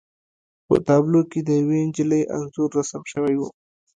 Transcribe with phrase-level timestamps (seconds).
[0.67, 3.41] په تابلو کې د یوې نجلۍ انځور رسم شوی و